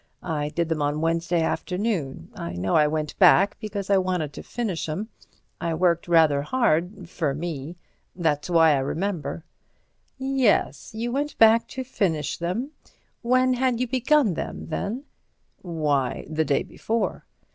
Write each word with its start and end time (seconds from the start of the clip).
I 0.23 0.49
did 0.49 0.67
them 0.67 0.81
on 0.81 0.99
Wednesday 1.01 1.43
afternoon. 1.43 2.31
I 2.33 2.53
know 2.53 2.73
I 2.75 2.87
went 2.87 3.15
back 3.19 3.59
because 3.59 3.91
I 3.91 3.99
wanted 3.99 4.33
to 4.33 4.41
finish 4.41 4.89
'em. 4.89 5.09
I 5.61 5.75
worked 5.75 6.07
rather 6.07 6.41
hard—for 6.41 7.35
me. 7.35 7.77
That's 8.15 8.49
why 8.49 8.71
I 8.71 8.79
remember." 8.79 9.45
"Yes; 10.17 10.89
you 10.95 11.11
went 11.11 11.37
back 11.37 11.67
to 11.77 11.83
finish 11.83 12.37
them. 12.39 12.71
When 13.21 13.53
had 13.53 13.79
you 13.79 13.87
begun 13.87 14.33
them, 14.33 14.69
then?" 14.69 15.03
"Why, 15.61 16.25
the 16.27 16.45
day 16.45 16.63
before." 16.63 17.27